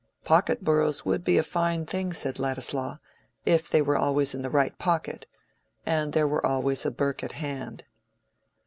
"Pocket 0.23 0.63
boroughs 0.63 1.05
would 1.05 1.23
be 1.23 1.37
a 1.37 1.43
fine 1.43 1.85
thing," 1.85 2.11
said 2.11 2.39
Ladislaw, 2.39 2.97
"if 3.45 3.69
they 3.69 3.83
were 3.83 3.95
always 3.97 4.33
in 4.33 4.41
the 4.41 4.49
right 4.49 4.75
pocket, 4.79 5.27
and 5.85 6.11
there 6.13 6.27
were 6.27 6.43
always 6.43 6.87
a 6.87 6.89
Burke 6.89 7.23
at 7.23 7.33
hand." 7.33 7.83